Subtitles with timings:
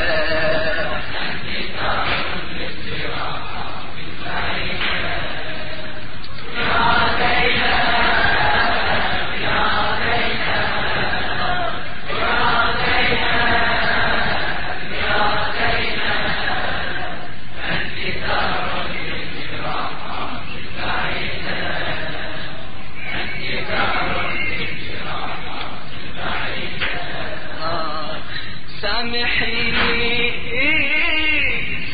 [28.83, 30.33] سامحيني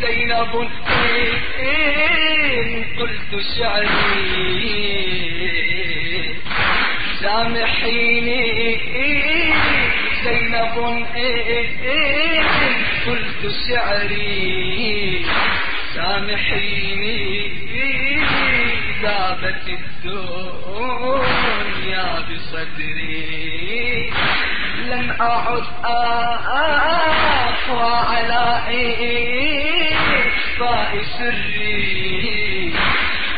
[0.00, 0.52] زينب
[1.60, 4.28] إن قلت شعري.
[7.20, 8.44] سامحيني.
[10.24, 10.76] زينب
[11.16, 12.44] إن
[13.06, 15.26] قلت شعري.
[15.94, 17.20] سامحيني.
[19.02, 24.10] ذابت الدنيا بصدري.
[24.88, 28.44] لن أعد أقوى على
[30.26, 32.74] إخفاء سري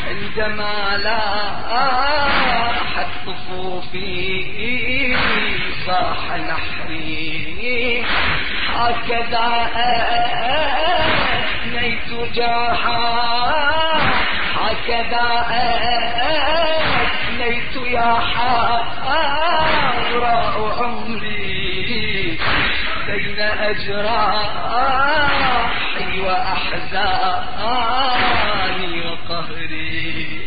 [0.09, 5.17] عندما لاحت صفوفي
[5.87, 8.05] صاح نحري
[8.75, 9.49] هكذا
[11.35, 13.01] أثنيت جاحا
[14.55, 15.27] هكذا
[17.03, 19.01] أثنيت يا حراء
[20.81, 21.10] عمري
[23.71, 25.01] أجراحي
[26.21, 27.51] وأحزاني
[29.07, 30.41] وقهري.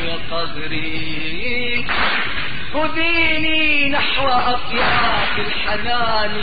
[0.08, 1.84] وقدري
[2.74, 6.36] خذيني نحو أطياف الحنان.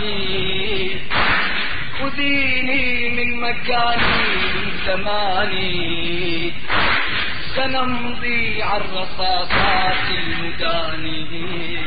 [1.99, 4.23] خذيني من مكاني
[4.55, 6.53] من زماني.
[7.55, 11.79] سنمضي على الرصاصات المداني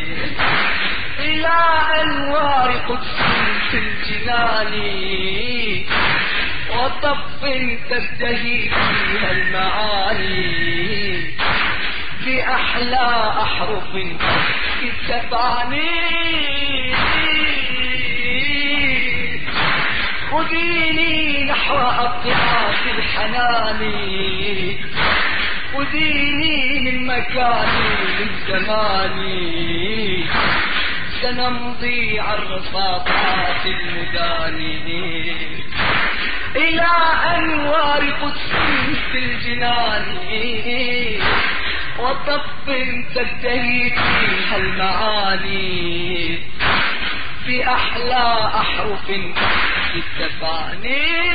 [1.18, 1.58] إلى
[2.02, 3.16] أنوار قدس
[3.70, 4.74] في الجنان.
[6.70, 7.42] وطف
[7.90, 11.34] تزدهي فيها المعاني.
[12.26, 13.92] بأحلى أحرف
[14.82, 15.98] التفاني
[20.30, 23.80] خذيني نحو أطراف الحنان.
[25.74, 30.24] خذيني من مكاني من زماني
[31.22, 35.32] سنمضي على الرصاصات المداني.
[36.56, 36.88] إلى
[37.36, 38.52] أنوار قدس
[39.12, 40.04] في الجنان.
[41.98, 46.38] وطف تزدهي فيها المعاني.
[47.46, 51.28] بأحلى أحرف في التفاني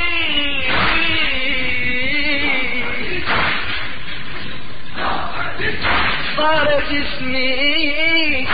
[6.44, 8.48] صار جسمي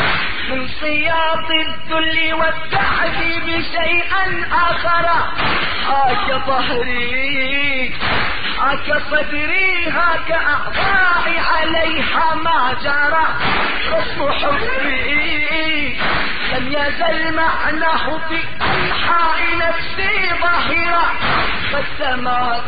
[0.51, 5.07] من سياط الذل والتعذيب شيئا آخر.
[5.91, 7.95] هاك ظهري
[8.61, 13.27] هاك صدري هاك أعضائي عليها ما جرى.
[13.93, 15.97] رسم حبي
[16.53, 21.07] لم يزل معناه في أنحاء نفسي ظاهرة
[21.73, 22.61] فالسماء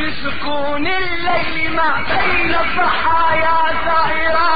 [0.00, 4.50] في سكون الليل ما بين الضحايا زائرة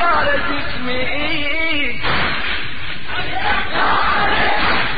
[0.00, 2.00] صار جسمي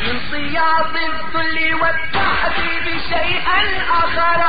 [0.04, 3.60] من صياط الذل والتعذيب شيئا
[4.02, 4.42] آخر.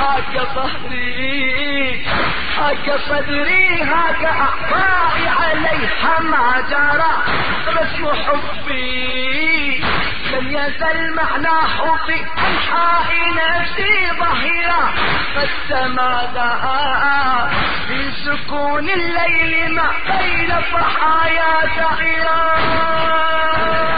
[0.00, 2.04] هاك ظهري
[2.58, 7.12] هاك صدري هاك أعضائي عليها ما جرى.
[7.76, 8.99] رسم حبي
[10.40, 14.92] لم يزل معناه في أنحاء نفسي ظهيرا
[15.34, 16.30] فالسماء
[17.88, 23.89] في سكون الليل ما بين الضحايا سعيرا.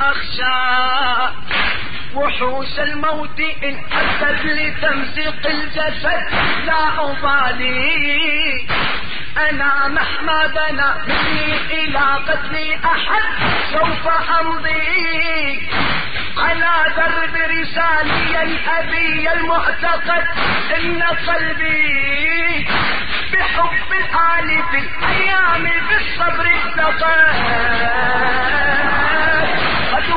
[0.00, 1.32] أخشى
[2.14, 6.22] وحوش الموت إن أتت لتمزيق الجسد.
[6.64, 8.66] لا أبالي
[9.50, 11.98] أنا مهما بنا مني إلى
[12.28, 13.22] قتل أحد
[13.72, 14.08] سوف
[14.40, 15.68] أمضي.
[16.38, 20.26] على درب رسالي الأبي المعتقد.
[20.76, 22.66] إن قلبي
[23.32, 27.16] بحب الآل في الأيام بالصبر اتقى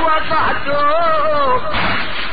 [0.06, 0.68] وضعت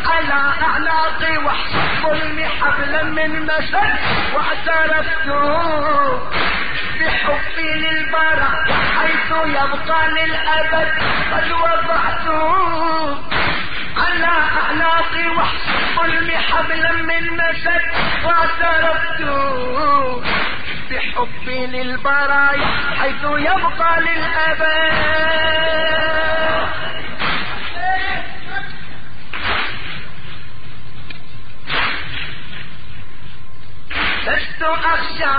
[0.07, 3.95] على أعناقي وحسب الظلم حبلا من مسد
[4.35, 5.29] واعترفت
[7.01, 8.65] بحبي للبراء
[8.99, 10.89] حيث يبقى للأبد
[11.33, 12.27] قد وضعت
[13.97, 14.33] على
[14.63, 17.83] أعناقي وحسب الظلم حبلا من مسد
[18.25, 19.21] واعترفت
[20.91, 22.67] بحبي للبرايا
[23.01, 25.96] حيث يبقى للأبد.
[34.75, 35.37] أخشى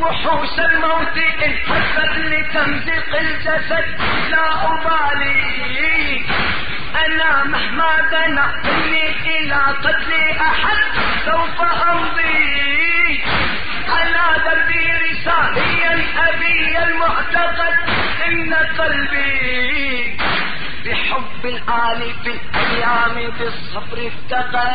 [0.00, 3.86] وحوش الموت إن حست لتمزيق الجسد.
[4.30, 6.24] لا أبالي
[7.06, 9.54] أنا مهما دنا مني إلى
[9.84, 10.78] قتل أحد
[11.24, 11.60] سوف
[11.90, 13.22] أمضي.
[13.88, 15.94] على دربي رساليا
[16.28, 17.76] أبي المعتقد
[18.26, 20.18] إن قلبي
[20.86, 24.68] بحب الآل في الأيام بالصبر اتقى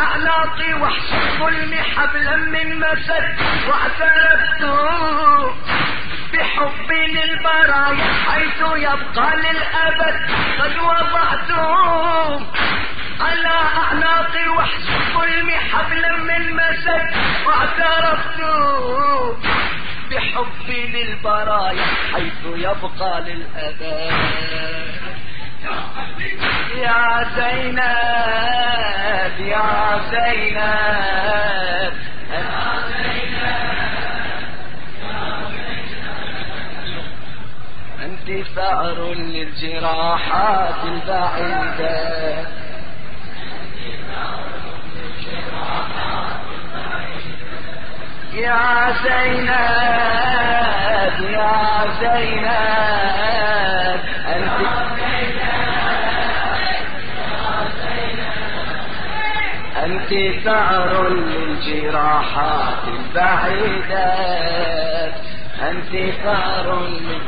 [0.00, 3.36] أعناقي وحش الظلم حبلا من مسد
[3.68, 4.62] واعترفت
[6.32, 10.16] بحبي للبرايا حيث يبقى للأبد
[10.60, 11.50] قد وضعت
[13.20, 17.10] على أعناقي وحش الظلم حبلا من مسد
[17.46, 18.40] واعترفت
[20.10, 24.12] بحبي للبرايا حيث يبقى للأبد.
[26.82, 27.80] يا زينب
[29.40, 31.94] يا زينب
[38.04, 42.46] أنت ثأر للجراحات البعيدة.
[48.32, 49.48] يا زينب
[51.30, 53.17] يا زينب
[60.12, 64.04] أنت ثأر للجراحات البعيدة.
[65.62, 65.92] أنت
[66.24, 67.20] ثأر لل...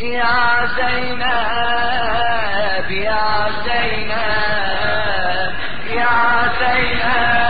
[0.00, 1.20] يا زينب
[2.90, 5.52] يا زينب
[5.90, 6.16] يا
[6.60, 7.40] زينب.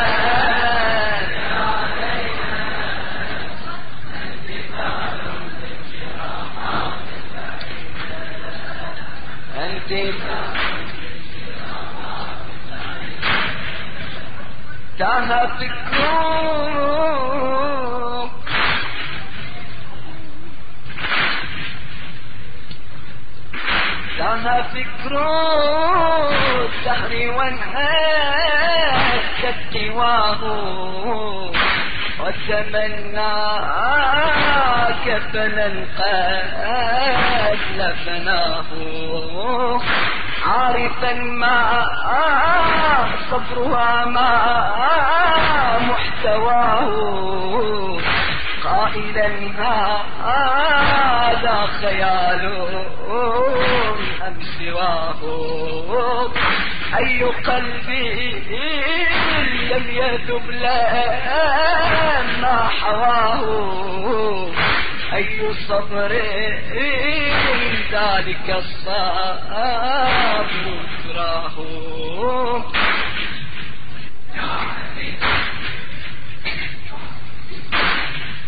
[9.60, 10.39] أنت تاه
[15.00, 16.00] فكرك
[24.18, 25.12] تاه فكر
[26.60, 28.60] الدهر وانهاك
[29.44, 30.42] اتواه
[32.20, 33.34] وتمنى
[35.04, 38.70] كفنا قد لفناه.
[40.46, 41.84] عارفا ما
[43.30, 44.30] صبرها ما
[45.80, 46.90] محتواه
[48.64, 49.28] قائلا
[50.22, 52.44] هذا خيال
[54.26, 55.20] أم سواه
[56.98, 58.42] أي قلبي
[59.70, 61.88] لم يذب لما
[62.80, 63.44] حواه
[65.14, 66.12] أي صبر
[67.92, 71.56] ذلك الصبر يكراه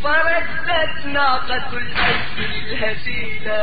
[0.04, 3.62] فردت ناقة الأسد الهزيلة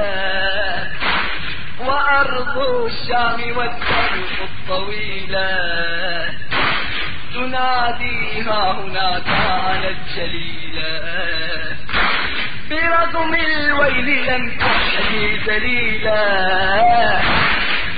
[1.80, 5.50] وأرض الشام والدرب الطويلة.
[7.34, 11.79] تناديها هنا كانت جليلة
[12.70, 16.24] برغم الويل لم تحمي دليلا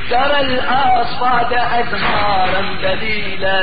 [0.10, 3.62] ترى الأصفاد أزهارا دليلا.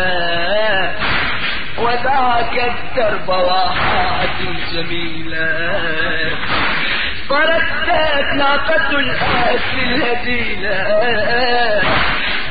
[1.78, 4.38] وذاك الدرب واحات
[4.72, 5.50] جميلة
[7.28, 10.78] فردت ناقة الأسل الهزيلة.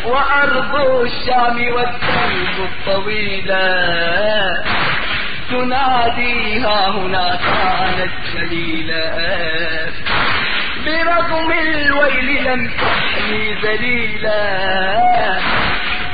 [0.05, 3.67] وأرض الشام والدرب الطويلة.
[5.49, 9.11] تناديها هنا كانت جليلة.
[10.85, 14.41] برغم الويل لم تحمي ذليلا.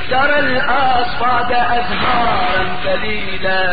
[0.09, 3.63] ترى الأصفاد أزهارا ذليلا.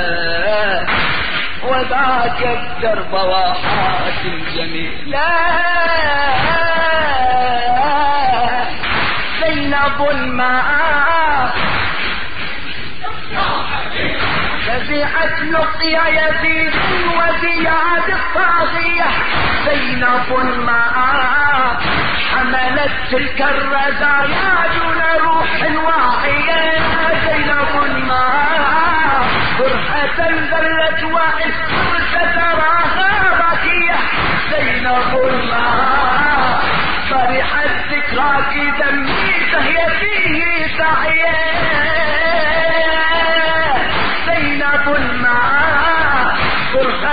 [1.63, 4.23] وذاك الدرب واحات
[4.55, 5.31] جميلة
[9.41, 11.55] زينب الماء
[14.71, 16.73] فزعت لقيا يزيد
[17.17, 19.11] وزياد الطاغية
[19.65, 21.81] زينب الماء
[22.31, 26.81] حملت تلك الرزايا دون روح واعية.
[27.27, 29.27] زينب الماء
[29.59, 31.53] فرحة ذلت وإن
[32.13, 33.99] ستراها باكية.
[34.51, 36.61] زينب الماء
[37.11, 41.50] فرحت ذكراك دمي فهي فيه سعية.